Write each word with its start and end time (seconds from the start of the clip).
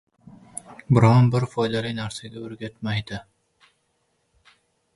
biron-bir 0.97 1.45
foydali 1.51 1.91
narsaga 1.99 2.41
o‘rgatmaydi. 2.47 3.21